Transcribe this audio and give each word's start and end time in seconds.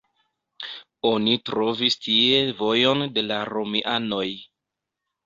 Oni 1.09 1.35
trovis 1.49 1.97
tie 2.05 2.39
vojon 2.63 3.05
de 3.19 3.25
la 3.27 3.39
romianoj. 3.51 4.27